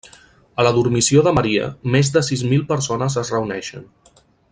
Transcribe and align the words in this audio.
A 0.61 0.63
la 0.67 0.71
Dormició 0.77 1.21
de 1.27 1.33
Maria, 1.39 1.67
més 1.97 2.09
de 2.15 2.23
sis 2.31 2.45
mil 2.55 2.65
persones 2.73 3.19
es 3.23 3.31
reuneixen. 3.37 3.87